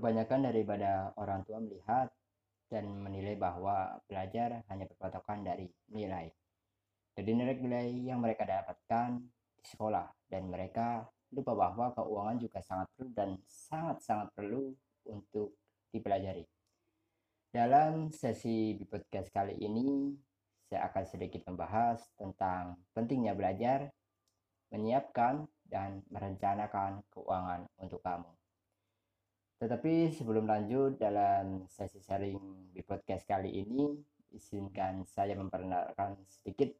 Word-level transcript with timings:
Kebanyakan 0.00 0.48
daripada 0.48 1.12
orang 1.20 1.44
tua 1.44 1.60
melihat 1.60 2.08
dan 2.72 2.88
menilai 2.88 3.36
bahwa 3.36 4.00
belajar 4.08 4.64
hanya 4.72 4.88
berpatokan 4.88 5.44
dari 5.44 5.68
nilai. 5.92 6.24
Dari 7.12 7.28
nilai-nilai 7.36 8.08
yang 8.08 8.24
mereka 8.24 8.48
dapatkan 8.48 9.20
di 9.60 9.64
sekolah 9.68 10.08
dan 10.24 10.48
mereka 10.48 11.04
lupa 11.36 11.52
bahwa 11.52 11.92
keuangan 11.92 12.40
juga 12.40 12.64
sangat 12.64 12.88
perlu 12.96 13.12
dan 13.12 13.36
sangat-sangat 13.44 14.32
perlu 14.32 14.72
untuk 15.04 15.60
dipelajari. 15.92 16.48
Dalam 17.52 18.08
sesi 18.08 18.80
podcast 18.88 19.28
kali 19.28 19.60
ini, 19.60 20.16
saya 20.64 20.88
akan 20.88 21.04
sedikit 21.04 21.44
membahas 21.44 22.08
tentang 22.16 22.80
pentingnya 22.96 23.36
belajar, 23.36 23.92
menyiapkan, 24.72 25.44
dan 25.68 26.00
merencanakan 26.08 27.04
keuangan 27.12 27.68
untuk 27.76 28.00
kamu. 28.00 28.39
Tetapi 29.60 30.08
sebelum 30.16 30.48
lanjut 30.48 30.96
dalam 30.96 31.68
sesi 31.68 32.00
sharing 32.00 32.72
di 32.72 32.80
podcast 32.80 33.28
kali 33.28 33.60
ini, 33.60 33.92
izinkan 34.32 35.04
saya 35.04 35.36
memperkenalkan 35.36 36.16
sedikit 36.32 36.72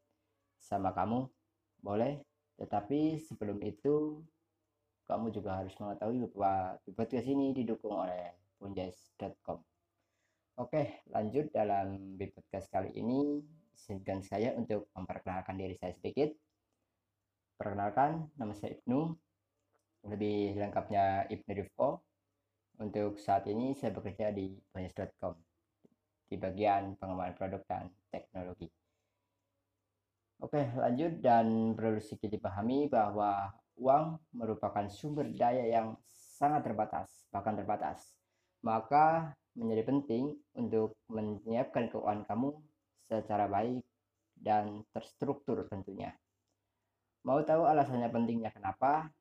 sama 0.57 0.89
kamu. 0.89 1.29
Boleh? 1.77 2.25
Tetapi 2.57 3.21
sebelum 3.21 3.61
itu, 3.61 4.25
kamu 5.05 5.29
juga 5.29 5.61
harus 5.61 5.77
mengetahui 5.77 6.25
bahwa 6.33 6.73
di 6.81 6.89
podcast 6.97 7.29
ini 7.29 7.53
didukung 7.53 8.01
oleh 8.01 8.33
punjais.com. 8.57 9.61
Oke, 10.57 11.05
lanjut 11.13 11.53
dalam 11.53 12.17
podcast 12.17 12.65
kali 12.73 12.97
ini, 12.97 13.45
izinkan 13.77 14.25
saya 14.25 14.57
untuk 14.57 14.89
memperkenalkan 14.97 15.53
diri 15.53 15.77
saya 15.77 15.93
sedikit. 15.93 16.33
Perkenalkan, 17.61 18.25
nama 18.41 18.57
saya 18.57 18.73
Ibnu. 18.73 19.13
Lebih 20.09 20.57
lengkapnya 20.57 21.29
Ibnu 21.29 21.61
Rifko 21.61 22.09
untuk 22.81 23.21
saat 23.21 23.45
ini 23.45 23.77
saya 23.77 23.93
bekerja 23.93 24.33
di 24.33 24.57
Banyak.com 24.73 25.37
di 26.31 26.35
bagian 26.39 26.97
pengembangan 26.97 27.35
produk 27.37 27.61
dan 27.69 27.85
teknologi. 28.09 28.71
Oke, 30.41 30.73
lanjut 30.73 31.21
dan 31.21 31.77
perlu 31.77 32.01
sedikit 32.01 32.33
dipahami 32.33 32.89
bahwa 32.89 33.53
uang 33.77 34.17
merupakan 34.33 34.89
sumber 34.89 35.29
daya 35.29 35.69
yang 35.69 35.93
sangat 36.09 36.65
terbatas, 36.65 37.29
bahkan 37.29 37.53
terbatas. 37.53 38.17
Maka 38.65 39.37
menjadi 39.53 39.83
penting 39.85 40.33
untuk 40.57 40.97
menyiapkan 41.11 41.91
keuangan 41.91 42.25
kamu 42.25 42.49
secara 43.05 43.45
baik 43.51 43.85
dan 44.33 44.81
terstruktur 44.95 45.67
tentunya. 45.69 46.15
Mau 47.21 47.43
tahu 47.45 47.67
alasannya 47.67 48.09
pentingnya 48.09 48.49
kenapa? 48.49 49.13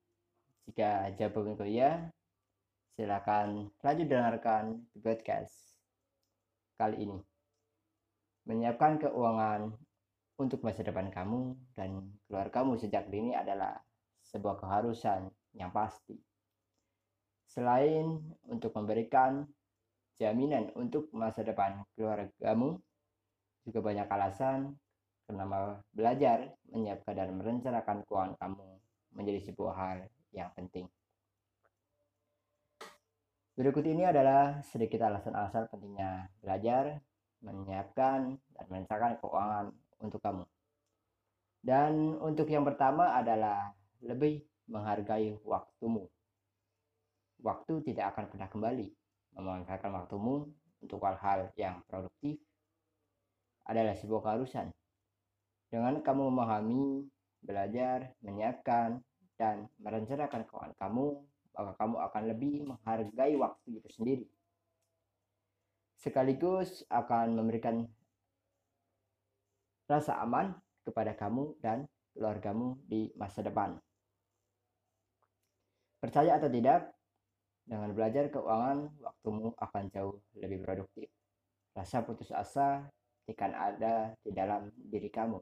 Jika 0.64 1.12
jawabannya 1.18 1.68
ya, 1.68 2.08
Silakan 3.00 3.72
lanjut 3.80 4.12
dengarkan 4.12 4.76
podcast 5.00 5.72
kali 6.76 7.08
ini. 7.08 7.16
Menyiapkan 8.44 9.00
keuangan 9.00 9.72
untuk 10.36 10.60
masa 10.60 10.84
depan 10.84 11.08
kamu 11.08 11.56
dan 11.72 12.12
keluargamu 12.28 12.76
sejak 12.76 13.08
dini 13.08 13.32
adalah 13.32 13.80
sebuah 14.28 14.60
keharusan 14.60 15.32
yang 15.56 15.72
pasti. 15.72 16.20
Selain 17.48 18.20
untuk 18.52 18.76
memberikan 18.76 19.48
jaminan 20.20 20.68
untuk 20.76 21.08
masa 21.16 21.40
depan 21.40 21.80
keluargamu, 21.96 22.84
juga 23.64 23.80
banyak 23.80 24.12
alasan 24.12 24.76
kenapa 25.24 25.80
belajar, 25.96 26.52
menyiapkan 26.68 27.16
dan 27.16 27.32
merencanakan 27.32 28.04
keuangan 28.04 28.36
kamu 28.36 28.68
menjadi 29.16 29.40
sebuah 29.48 29.72
hal 29.72 29.98
yang 30.36 30.52
penting. 30.52 30.84
Berikut 33.60 33.84
ini 33.84 34.08
adalah 34.08 34.64
sedikit 34.64 35.04
alasan-alasan 35.04 35.68
pentingnya 35.68 36.32
belajar, 36.40 36.96
menyiapkan, 37.44 38.32
dan 38.56 38.64
merencanakan 38.72 39.20
keuangan 39.20 39.66
untuk 40.00 40.16
kamu. 40.24 40.48
Dan 41.60 42.16
untuk 42.24 42.48
yang 42.48 42.64
pertama 42.64 43.12
adalah 43.12 43.76
lebih 44.00 44.48
menghargai 44.64 45.36
waktumu. 45.44 46.08
Waktu 47.44 47.84
tidak 47.84 48.16
akan 48.16 48.32
pernah 48.32 48.48
kembali. 48.48 48.88
Memanfaatkan 49.36 49.92
waktumu 49.92 50.48
untuk 50.80 51.04
hal-hal 51.04 51.52
yang 51.52 51.84
produktif 51.84 52.40
adalah 53.68 53.92
sebuah 53.92 54.24
keharusan. 54.24 54.72
Dengan 55.68 56.00
kamu 56.00 56.32
memahami, 56.32 57.12
belajar, 57.44 58.16
menyiapkan, 58.24 59.04
dan 59.36 59.68
merencanakan 59.76 60.48
keuangan 60.48 60.72
kamu 60.80 61.28
maka 61.54 61.72
kamu 61.78 61.96
akan 61.98 62.22
lebih 62.30 62.54
menghargai 62.66 63.34
waktu 63.36 63.68
itu 63.82 63.88
sendiri. 63.90 64.26
Sekaligus 66.00 66.82
akan 66.88 67.36
memberikan 67.36 67.84
rasa 69.90 70.16
aman 70.22 70.56
kepada 70.86 71.12
kamu 71.12 71.58
dan 71.60 71.84
keluargamu 72.14 72.78
di 72.88 73.12
masa 73.18 73.44
depan. 73.44 73.76
Percaya 76.00 76.40
atau 76.40 76.48
tidak, 76.48 76.96
dengan 77.68 77.92
belajar 77.92 78.32
keuangan, 78.32 78.88
waktumu 78.98 79.52
akan 79.60 79.84
jauh 79.92 80.16
lebih 80.40 80.64
produktif. 80.64 81.12
Rasa 81.76 82.02
putus 82.02 82.32
asa 82.32 82.88
akan 83.30 83.52
ada 83.54 84.10
di 84.26 84.34
dalam 84.34 84.74
diri 84.74 85.06
kamu. 85.06 85.38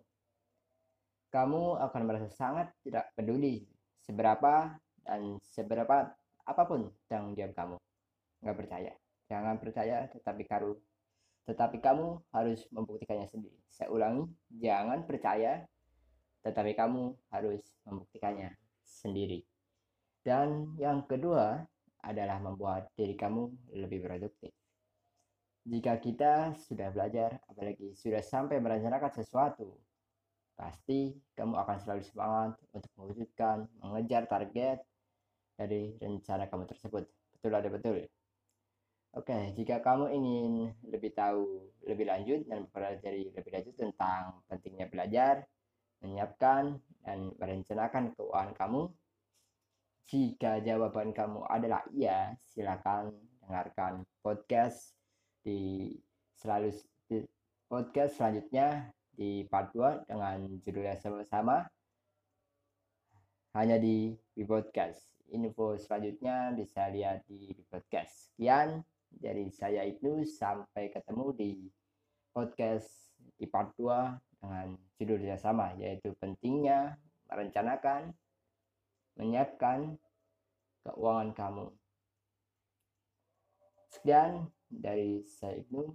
Kamu 1.32 1.80
akan 1.88 2.02
merasa 2.04 2.28
sangat 2.28 2.68
tidak 2.84 3.08
peduli 3.16 3.64
seberapa 4.04 4.76
dan 5.08 5.40
seberapa 5.40 6.12
apa 6.44 6.62
pun 6.68 6.92
tanggung 7.08 7.32
jawab 7.32 7.56
kamu 7.56 7.76
nggak 8.44 8.58
percaya. 8.60 8.92
Jangan 9.28 9.56
percaya 9.56 10.04
tetapi 10.12 10.44
karu. 10.44 10.76
Tetapi 11.48 11.80
kamu 11.80 12.28
harus 12.28 12.68
membuktikannya 12.68 13.24
sendiri. 13.24 13.56
Saya 13.72 13.88
ulangi 13.88 14.28
jangan 14.52 15.08
percaya 15.08 15.64
tetapi 16.44 16.76
kamu 16.76 17.16
harus 17.32 17.64
membuktikannya 17.88 18.52
sendiri. 18.84 19.42
Dan 20.20 20.76
yang 20.76 21.08
kedua 21.08 21.64
adalah 22.04 22.38
membuat 22.38 22.92
diri 22.94 23.16
kamu 23.16 23.74
lebih 23.74 24.04
produktif. 24.04 24.52
Jika 25.68 26.00
kita 26.00 26.56
sudah 26.56 26.88
belajar 26.92 27.40
apalagi 27.48 27.92
sudah 27.92 28.24
sampai 28.24 28.60
merencanakan 28.60 29.12
sesuatu 29.12 29.76
pasti 30.58 31.14
kamu 31.38 31.54
akan 31.54 31.76
selalu 31.78 32.02
semangat 32.02 32.50
untuk 32.74 32.90
mewujudkan 32.98 33.70
mengejar 33.78 34.26
target 34.26 34.82
dari 35.58 35.98
rencana 35.98 36.46
kamu 36.46 36.64
tersebut. 36.70 37.04
Betul 37.34 37.52
ada 37.58 37.66
betul. 37.66 38.06
Oke, 39.18 39.50
jika 39.58 39.82
kamu 39.82 40.14
ingin 40.14 40.52
lebih 40.86 41.10
tahu 41.10 41.74
lebih 41.82 42.06
lanjut 42.06 42.46
dan 42.46 42.68
mempelajari 42.68 43.34
lebih 43.34 43.50
lanjut 43.50 43.74
tentang 43.74 44.38
pentingnya 44.46 44.86
belajar, 44.86 45.42
menyiapkan 45.98 46.78
dan 47.02 47.34
merencanakan 47.34 48.14
keuangan 48.14 48.54
kamu, 48.54 48.82
jika 50.06 50.62
jawaban 50.62 51.10
kamu 51.10 51.42
adalah 51.50 51.82
iya, 51.90 52.38
silakan 52.46 53.10
dengarkan 53.42 54.06
podcast 54.22 54.94
di 55.42 55.90
selalu 56.38 56.70
di 57.10 57.24
podcast 57.66 58.20
selanjutnya 58.20 58.92
di 59.18 59.42
part 59.50 59.74
2 59.74 60.06
dengan 60.06 60.38
judul 60.62 60.84
yang 60.86 61.00
sama-sama 61.02 61.66
hanya 63.58 63.80
di, 63.82 64.14
di 64.36 64.46
podcast 64.46 65.17
info 65.32 65.76
selanjutnya 65.76 66.52
bisa 66.56 66.88
lihat 66.88 67.24
di 67.28 67.52
podcast. 67.68 68.32
Sekian 68.32 68.80
dari 69.08 69.48
saya 69.52 69.84
itu 69.84 70.24
sampai 70.24 70.92
ketemu 70.92 71.26
di 71.36 71.52
podcast 72.32 73.12
di 73.36 73.48
part 73.48 73.72
2 73.76 74.38
dengan 74.38 74.76
judul 75.00 75.20
yang 75.24 75.40
sama 75.40 75.74
yaitu 75.76 76.14
pentingnya 76.16 76.96
merencanakan 77.28 78.14
menyiapkan 79.18 79.98
keuangan 80.86 81.30
kamu. 81.34 81.66
Sekian 83.90 84.46
dari 84.70 85.24
saya 85.26 85.58
itu 85.58 85.90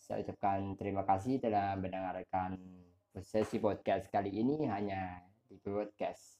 saya 0.00 0.26
ucapkan 0.26 0.74
terima 0.74 1.06
kasih 1.06 1.38
telah 1.38 1.78
mendengarkan 1.78 2.58
sesi 3.22 3.62
podcast 3.62 4.10
kali 4.10 4.34
ini 4.34 4.66
hanya 4.66 5.22
di 5.46 5.54
podcast. 5.62 6.39